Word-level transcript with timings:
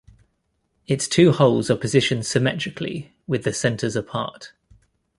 Its 0.87 1.07
two 1.07 1.31
holes 1.31 1.69
are 1.69 1.75
positioned 1.75 2.25
symmetrically, 2.25 3.13
with 3.27 3.43
the 3.43 3.53
centers 3.53 3.95
apart. 3.95 4.51